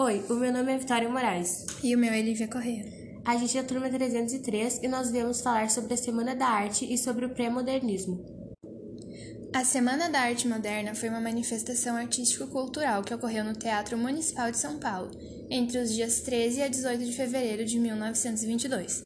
Oi, 0.00 0.24
o 0.30 0.34
meu 0.34 0.52
nome 0.52 0.72
é 0.72 0.78
Vitória 0.78 1.08
Moraes. 1.08 1.66
E 1.82 1.92
o 1.92 1.98
meu 1.98 2.12
é 2.12 2.22
Lívia 2.22 2.46
Corrêa. 2.46 2.84
A 3.24 3.36
gente 3.36 3.58
é 3.58 3.60
a 3.60 3.64
turma 3.64 3.90
303 3.90 4.78
e 4.80 4.86
nós 4.86 5.10
viemos 5.10 5.40
falar 5.40 5.68
sobre 5.70 5.92
a 5.92 5.96
Semana 5.96 6.36
da 6.36 6.46
Arte 6.46 6.86
e 6.88 6.96
sobre 6.96 7.26
o 7.26 7.30
pré-modernismo. 7.30 8.24
A 9.52 9.64
Semana 9.64 10.08
da 10.08 10.20
Arte 10.20 10.46
Moderna 10.46 10.94
foi 10.94 11.08
uma 11.08 11.20
manifestação 11.20 11.96
artístico-cultural 11.96 13.02
que 13.02 13.12
ocorreu 13.12 13.42
no 13.42 13.54
Teatro 13.54 13.98
Municipal 13.98 14.52
de 14.52 14.58
São 14.58 14.78
Paulo, 14.78 15.10
entre 15.50 15.78
os 15.78 15.92
dias 15.92 16.20
13 16.20 16.62
a 16.62 16.68
18 16.68 17.04
de 17.04 17.12
fevereiro 17.12 17.64
de 17.64 17.76
1922. 17.80 19.02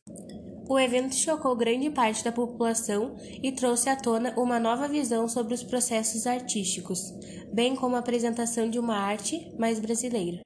O 0.68 0.78
evento 0.78 1.14
chocou 1.14 1.56
grande 1.56 1.88
parte 1.88 2.22
da 2.22 2.32
população 2.32 3.16
e 3.42 3.50
trouxe 3.50 3.88
à 3.88 3.96
tona 3.96 4.38
uma 4.38 4.60
nova 4.60 4.88
visão 4.88 5.26
sobre 5.26 5.54
os 5.54 5.62
processos 5.62 6.26
artísticos, 6.26 7.14
bem 7.50 7.74
como 7.74 7.96
a 7.96 8.00
apresentação 8.00 8.68
de 8.68 8.78
uma 8.78 8.98
arte 8.98 9.50
mais 9.58 9.80
brasileira. 9.80 10.42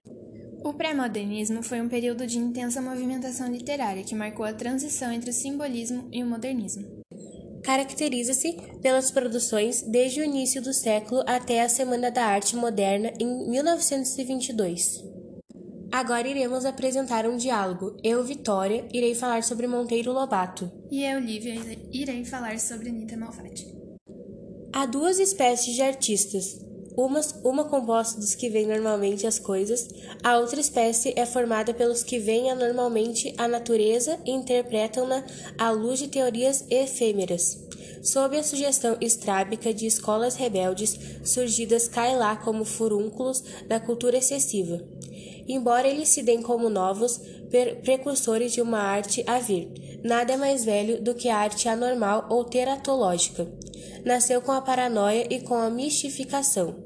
O 0.67 0.75
pré-modernismo 0.75 1.63
foi 1.63 1.81
um 1.81 1.89
período 1.89 2.27
de 2.27 2.39
intensa 2.39 2.83
movimentação 2.83 3.49
literária 3.49 4.03
que 4.03 4.17
marcou 4.17 4.45
a 4.45 4.53
transição 4.53 5.13
entre 5.13 5.31
o 5.31 5.33
simbolismo 5.33 6.09
e 6.11 6.25
o 6.25 6.27
modernismo. 6.27 7.05
Caracteriza-se 7.63 8.57
pelas 8.83 9.13
produções 9.13 9.83
desde 9.83 10.21
o 10.21 10.25
início 10.25 10.61
do 10.61 10.75
século 10.75 11.23
até 11.25 11.63
a 11.63 11.69
Semana 11.69 12.11
da 12.11 12.25
Arte 12.25 12.57
Moderna 12.57 13.13
em 13.21 13.49
1922. 13.49 15.05
Agora 15.93 16.27
iremos 16.27 16.65
apresentar 16.65 17.29
um 17.29 17.37
diálogo. 17.37 17.97
Eu, 18.03 18.25
Vitória, 18.25 18.89
irei 18.93 19.15
falar 19.15 19.45
sobre 19.45 19.69
Monteiro 19.69 20.13
Lobato. 20.13 20.69
E 20.91 21.05
eu, 21.05 21.21
Lívia, 21.21 21.55
irei 21.93 22.25
falar 22.25 22.59
sobre 22.59 22.89
Anita 22.89 23.17
Malfatti. 23.17 23.73
Há 24.73 24.85
duas 24.85 25.21
espécies 25.21 25.77
de 25.77 25.83
artistas. 25.83 26.66
Uma, 26.97 27.21
uma 27.45 27.65
composta 27.65 28.19
dos 28.19 28.35
que 28.35 28.49
veem 28.49 28.67
normalmente 28.67 29.27
as 29.27 29.39
coisas, 29.39 29.89
a 30.25 30.39
outra 30.39 30.61
espécie 30.61 31.13
é 31.15 31.27
formada 31.27 31.75
pelos 31.75 32.03
que 32.03 32.19
veem 32.19 32.51
anormalmente 32.51 33.35
a 33.37 33.47
natureza 33.47 34.19
e 34.25 34.31
interpretam-na 34.31 35.25
à 35.59 35.71
luz 35.71 35.99
de 35.99 36.09
teorias 36.09 36.65
efêmeras. 36.71 37.59
Sob 38.03 38.37
a 38.37 38.43
sugestão 38.43 38.97
estrábica 39.01 39.75
de 39.75 39.87
escolas 39.87 40.37
rebeldes 40.37 40.99
surgidas 41.25 41.87
cá 41.87 42.09
e 42.09 42.17
lá 42.17 42.37
como 42.37 42.65
furúnculos 42.65 43.43
da 43.69 43.79
cultura 43.79 44.17
excessiva 44.17 44.81
embora 45.49 45.89
eles 45.89 46.09
se 46.09 46.23
deem 46.23 46.43
como 46.43 46.69
novos 46.69 47.21
precursores 47.83 48.53
de 48.53 48.61
uma 48.61 48.81
arte 48.81 49.25
a 49.27 49.39
vir. 49.39 50.01
Nada 50.03 50.35
é 50.35 50.37
mais 50.37 50.65
velho 50.65 51.03
do 51.03 51.15
que 51.15 51.29
a 51.29 51.37
arte 51.37 51.69
anormal 51.69 52.27
ou 52.29 52.45
teratológica. 52.45 53.47
Nasceu 54.05 54.41
com 54.41 54.53
a 54.53 54.61
paranoia 54.61 55.27
e 55.31 55.41
com 55.41 55.55
a 55.55 55.71
mistificação. 55.71 56.86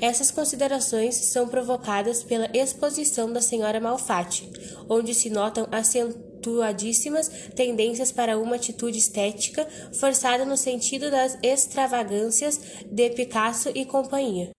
Essas 0.00 0.30
considerações 0.30 1.14
são 1.14 1.48
provocadas 1.48 2.22
pela 2.22 2.50
exposição 2.52 3.32
da 3.32 3.40
senhora 3.40 3.80
Malfatti, 3.80 4.50
onde 4.88 5.14
se 5.14 5.30
notam 5.30 5.66
acentuadíssimas 5.70 7.28
tendências 7.54 8.12
para 8.12 8.38
uma 8.38 8.56
atitude 8.56 8.98
estética 8.98 9.66
forçada 9.98 10.44
no 10.44 10.56
sentido 10.56 11.10
das 11.10 11.38
extravagâncias 11.42 12.60
de 12.90 13.10
Picasso 13.10 13.70
e 13.74 13.84
companhia. 13.84 14.50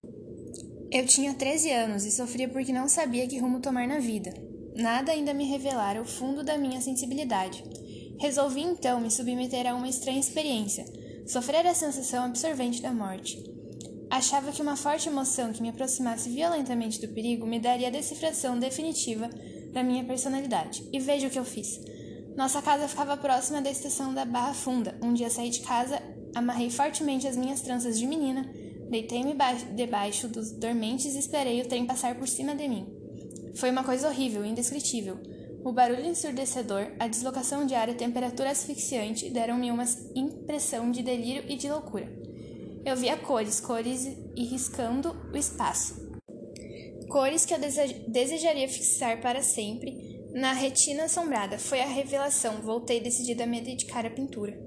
Eu 0.90 1.06
tinha 1.06 1.34
13 1.34 1.70
anos 1.70 2.04
e 2.04 2.10
sofria 2.10 2.48
porque 2.48 2.72
não 2.72 2.88
sabia 2.88 3.26
que 3.26 3.38
rumo 3.38 3.60
tomar 3.60 3.86
na 3.86 3.98
vida. 3.98 4.32
Nada 4.74 5.12
ainda 5.12 5.34
me 5.34 5.44
revelara 5.44 6.00
o 6.00 6.04
fundo 6.04 6.42
da 6.42 6.56
minha 6.56 6.80
sensibilidade. 6.80 7.62
Resolvi 8.18 8.62
então 8.62 9.00
me 9.00 9.10
submeter 9.10 9.66
a 9.66 9.74
uma 9.74 9.88
estranha 9.88 10.18
experiência, 10.18 10.84
sofrer 11.26 11.66
a 11.66 11.74
sensação 11.74 12.24
absorvente 12.24 12.80
da 12.80 12.92
morte. 12.92 13.57
Achava 14.18 14.50
que 14.50 14.60
uma 14.60 14.74
forte 14.74 15.08
emoção 15.08 15.52
que 15.52 15.62
me 15.62 15.68
aproximasse 15.68 16.28
violentamente 16.28 17.00
do 17.00 17.06
perigo 17.14 17.46
me 17.46 17.60
daria 17.60 17.86
a 17.86 17.90
decifração 17.90 18.58
definitiva 18.58 19.30
da 19.72 19.82
minha 19.84 20.02
personalidade. 20.02 20.82
E 20.92 20.98
veja 20.98 21.28
o 21.28 21.30
que 21.30 21.38
eu 21.38 21.44
fiz. 21.44 21.80
Nossa 22.36 22.60
casa 22.60 22.88
ficava 22.88 23.16
próxima 23.16 23.62
da 23.62 23.70
estação 23.70 24.12
da 24.12 24.24
Barra 24.24 24.54
Funda. 24.54 24.98
Um 25.00 25.14
dia 25.14 25.30
saí 25.30 25.50
de 25.50 25.60
casa, 25.60 26.02
amarrei 26.34 26.68
fortemente 26.68 27.28
as 27.28 27.36
minhas 27.36 27.60
tranças 27.60 27.96
de 27.96 28.06
menina 28.06 28.44
Deitei-me 28.90 29.36
debaixo 29.76 30.28
dos 30.28 30.50
dormentes 30.50 31.14
e 31.14 31.18
esperei 31.18 31.60
o 31.60 31.68
trem 31.68 31.86
passar 31.86 32.14
por 32.16 32.26
cima 32.26 32.56
de 32.56 32.66
mim. 32.66 32.86
Foi 33.54 33.70
uma 33.70 33.84
coisa 33.84 34.08
horrível, 34.08 34.44
indescritível. 34.44 35.18
O 35.62 35.72
barulho 35.72 36.06
ensurdecedor, 36.06 36.92
a 36.98 37.06
deslocação 37.06 37.66
de 37.66 37.74
ar 37.74 37.88
e 37.88 37.92
a 37.92 37.94
temperatura 37.94 38.50
asfixiante 38.50 39.28
deram-me 39.28 39.70
uma 39.70 39.84
impressão 40.14 40.90
de 40.90 41.02
delírio 41.02 41.44
e 41.48 41.56
de 41.56 41.70
loucura. 41.70 42.17
Eu 42.88 42.96
via 42.96 43.18
cores, 43.18 43.60
cores 43.60 44.06
e 44.34 44.44
riscando 44.46 45.14
o 45.30 45.36
espaço. 45.36 46.10
Cores 47.06 47.44
que 47.44 47.52
eu 47.52 47.58
desejaria 47.58 48.66
fixar 48.66 49.20
para 49.20 49.42
sempre 49.42 50.24
na 50.32 50.54
retina 50.54 51.04
assombrada. 51.04 51.58
Foi 51.58 51.82
a 51.82 51.86
revelação. 51.86 52.62
Voltei 52.62 52.98
decidida 52.98 53.44
a 53.44 53.46
me 53.46 53.60
dedicar 53.60 54.06
à 54.06 54.10
pintura. 54.10 54.58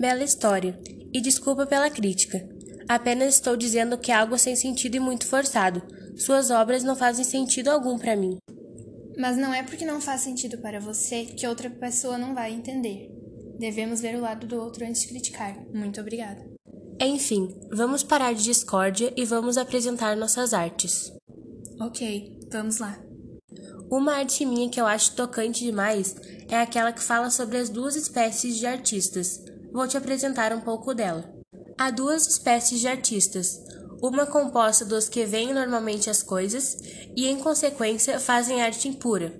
Bela 0.00 0.24
história. 0.24 0.80
E 1.12 1.20
desculpa 1.20 1.66
pela 1.66 1.90
crítica. 1.90 2.48
Apenas 2.88 3.34
estou 3.34 3.54
dizendo 3.54 3.98
que 3.98 4.10
é 4.10 4.14
algo 4.14 4.38
sem 4.38 4.56
sentido 4.56 4.94
e 4.94 5.00
muito 5.00 5.26
forçado. 5.26 5.82
Suas 6.16 6.50
obras 6.50 6.82
não 6.82 6.96
fazem 6.96 7.22
sentido 7.22 7.68
algum 7.68 7.98
para 7.98 8.16
mim. 8.16 8.38
Mas 9.18 9.36
não 9.36 9.52
é 9.52 9.62
porque 9.62 9.84
não 9.84 10.00
faz 10.00 10.22
sentido 10.22 10.56
para 10.56 10.80
você 10.80 11.26
que 11.26 11.46
outra 11.46 11.68
pessoa 11.68 12.16
não 12.16 12.34
vai 12.34 12.50
entender. 12.50 13.10
Devemos 13.58 14.00
ver 14.00 14.16
o 14.16 14.22
lado 14.22 14.46
do 14.46 14.58
outro 14.58 14.86
antes 14.86 15.02
de 15.02 15.08
criticar. 15.08 15.54
Muito 15.70 16.00
obrigada. 16.00 16.51
Enfim, 17.04 17.52
vamos 17.68 18.04
parar 18.04 18.32
de 18.32 18.44
discórdia 18.44 19.12
e 19.16 19.24
vamos 19.24 19.58
apresentar 19.58 20.16
nossas 20.16 20.54
artes. 20.54 21.12
Ok, 21.80 22.38
vamos 22.48 22.78
lá. 22.78 22.96
Uma 23.90 24.18
arte 24.18 24.46
minha 24.46 24.70
que 24.70 24.80
eu 24.80 24.86
acho 24.86 25.16
tocante 25.16 25.64
demais 25.64 26.14
é 26.48 26.60
aquela 26.60 26.92
que 26.92 27.02
fala 27.02 27.28
sobre 27.28 27.58
as 27.58 27.68
duas 27.68 27.96
espécies 27.96 28.56
de 28.56 28.66
artistas. 28.66 29.42
Vou 29.72 29.88
te 29.88 29.96
apresentar 29.96 30.52
um 30.52 30.60
pouco 30.60 30.94
dela. 30.94 31.28
Há 31.76 31.90
duas 31.90 32.24
espécies 32.28 32.78
de 32.78 32.86
artistas, 32.86 33.60
uma 34.00 34.24
composta 34.24 34.84
dos 34.84 35.08
que 35.08 35.26
veem 35.26 35.52
normalmente 35.52 36.08
as 36.08 36.22
coisas 36.22 36.76
e, 37.16 37.26
em 37.26 37.36
consequência, 37.36 38.20
fazem 38.20 38.62
arte 38.62 38.86
impura, 38.86 39.34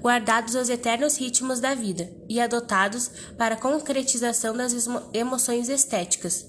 guardados 0.00 0.54
os 0.54 0.68
eternos 0.68 1.16
ritmos 1.16 1.58
da 1.58 1.74
vida 1.74 2.08
e 2.28 2.40
adotados 2.40 3.10
para 3.36 3.56
a 3.56 3.60
concretização 3.60 4.56
das 4.56 4.88
emoções 5.12 5.68
estéticas. 5.68 6.46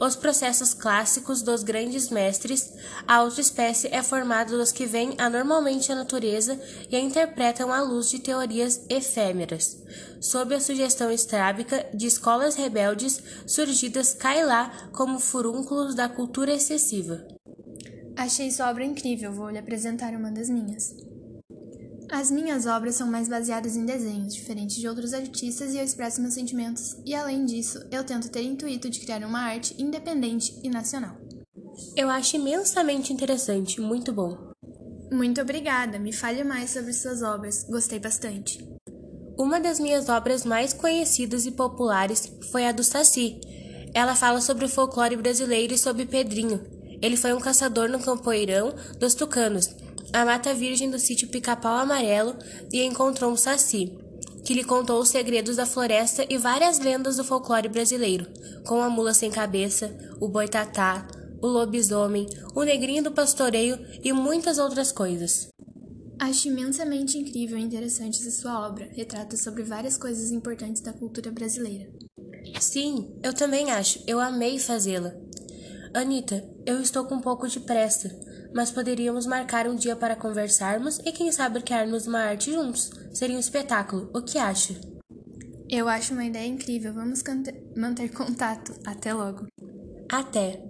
Os 0.00 0.16
processos 0.16 0.72
clássicos 0.72 1.42
dos 1.42 1.62
grandes 1.62 2.08
mestres, 2.08 2.72
a 3.06 3.22
outra 3.22 3.42
espécie 3.42 3.86
é 3.88 4.02
formada 4.02 4.56
dos 4.56 4.72
que 4.72 4.86
veem 4.86 5.14
anormalmente 5.18 5.92
a 5.92 5.94
natureza 5.94 6.58
e 6.90 6.96
a 6.96 7.00
interpretam 7.00 7.70
à 7.70 7.82
luz 7.82 8.08
de 8.08 8.18
teorias 8.18 8.80
efêmeras, 8.88 9.82
sob 10.18 10.54
a 10.54 10.60
sugestão 10.60 11.10
estrábica 11.10 11.86
de 11.92 12.06
escolas 12.06 12.54
rebeldes 12.54 13.22
surgidas 13.46 14.16
e 14.18 14.44
lá 14.44 14.88
como 14.90 15.20
furúnculos 15.20 15.94
da 15.94 16.08
cultura 16.08 16.54
excessiva. 16.54 17.22
Achei 18.16 18.50
sua 18.50 18.70
obra 18.70 18.84
incrível, 18.84 19.30
vou 19.32 19.50
lhe 19.50 19.58
apresentar 19.58 20.14
uma 20.14 20.30
das 20.30 20.48
minhas. 20.48 21.09
As 22.12 22.28
minhas 22.28 22.66
obras 22.66 22.96
são 22.96 23.08
mais 23.08 23.28
baseadas 23.28 23.76
em 23.76 23.86
desenhos, 23.86 24.34
diferentes 24.34 24.76
de 24.76 24.88
outros 24.88 25.14
artistas, 25.14 25.72
e 25.72 25.78
eu 25.78 25.84
expresso 25.84 26.20
meus 26.20 26.34
sentimentos, 26.34 26.96
e 27.06 27.14
além 27.14 27.44
disso, 27.44 27.80
eu 27.88 28.02
tento 28.02 28.28
ter 28.28 28.42
intuito 28.42 28.90
de 28.90 28.98
criar 28.98 29.22
uma 29.22 29.40
arte 29.40 29.76
independente 29.78 30.58
e 30.64 30.68
nacional. 30.68 31.16
Eu 31.96 32.10
acho 32.10 32.34
imensamente 32.34 33.12
interessante, 33.12 33.80
muito 33.80 34.12
bom. 34.12 34.36
Muito 35.12 35.40
obrigada, 35.40 36.00
me 36.00 36.12
fale 36.12 36.42
mais 36.42 36.70
sobre 36.70 36.92
suas 36.92 37.22
obras, 37.22 37.64
gostei 37.70 38.00
bastante. 38.00 38.68
Uma 39.38 39.60
das 39.60 39.78
minhas 39.78 40.08
obras 40.08 40.44
mais 40.44 40.72
conhecidas 40.72 41.46
e 41.46 41.52
populares 41.52 42.32
foi 42.50 42.66
a 42.66 42.72
do 42.72 42.82
Saci. 42.82 43.40
Ela 43.94 44.16
fala 44.16 44.40
sobre 44.40 44.64
o 44.64 44.68
folclore 44.68 45.16
brasileiro 45.16 45.74
e 45.74 45.78
sobre 45.78 46.06
Pedrinho. 46.06 46.60
Ele 47.00 47.16
foi 47.16 47.32
um 47.32 47.40
caçador 47.40 47.88
no 47.88 48.00
campoeirão 48.00 48.74
dos 48.98 49.14
tucanos 49.14 49.70
a 50.12 50.24
mata 50.24 50.52
virgem 50.52 50.90
do 50.90 50.98
sítio 50.98 51.28
Pica-Pau 51.28 51.76
Amarelo 51.76 52.36
e 52.72 52.82
encontrou 52.82 53.32
um 53.32 53.36
saci, 53.36 53.96
que 54.44 54.54
lhe 54.54 54.64
contou 54.64 55.00
os 55.00 55.08
segredos 55.08 55.56
da 55.56 55.66
floresta 55.66 56.26
e 56.28 56.36
várias 56.36 56.78
lendas 56.78 57.16
do 57.16 57.24
folclore 57.24 57.68
brasileiro, 57.68 58.26
como 58.66 58.82
a 58.82 58.90
mula 58.90 59.14
sem 59.14 59.30
cabeça, 59.30 59.96
o 60.20 60.28
boitatá, 60.28 61.06
o 61.40 61.46
lobisomem, 61.46 62.26
o 62.54 62.62
negrinho 62.62 63.04
do 63.04 63.12
pastoreio 63.12 63.78
e 64.02 64.12
muitas 64.12 64.58
outras 64.58 64.90
coisas. 64.90 65.48
Acho 66.18 66.48
imensamente 66.48 67.16
incrível 67.16 67.56
e 67.56 67.62
interessante 67.62 68.20
essa 68.20 68.30
sua 68.30 68.66
obra. 68.66 68.90
Retrata 68.92 69.38
sobre 69.38 69.62
várias 69.62 69.96
coisas 69.96 70.30
importantes 70.30 70.82
da 70.82 70.92
cultura 70.92 71.30
brasileira. 71.30 71.88
Sim, 72.60 73.16
eu 73.22 73.32
também 73.32 73.70
acho. 73.70 74.02
Eu 74.06 74.20
amei 74.20 74.58
fazê-la. 74.58 75.14
Anita, 75.94 76.46
eu 76.66 76.80
estou 76.80 77.06
com 77.06 77.14
um 77.14 77.20
pouco 77.20 77.48
de 77.48 77.60
pressa 77.60 78.10
mas 78.54 78.70
poderíamos 78.70 79.26
marcar 79.26 79.66
um 79.66 79.74
dia 79.74 79.96
para 79.96 80.16
conversarmos 80.16 80.98
e 81.04 81.12
quem 81.12 81.30
sabe 81.32 81.62
criarmos 81.62 82.06
uma 82.06 82.20
arte 82.20 82.52
juntos. 82.52 82.90
Seria 83.12 83.36
um 83.36 83.40
espetáculo. 83.40 84.10
O 84.14 84.22
que 84.22 84.38
acha? 84.38 84.74
Eu 85.68 85.88
acho 85.88 86.12
uma 86.12 86.24
ideia 86.24 86.46
incrível. 86.46 86.92
Vamos 86.92 87.22
manter 87.76 88.08
contato. 88.10 88.74
Até 88.84 89.14
logo. 89.14 89.46
Até. 90.10 90.69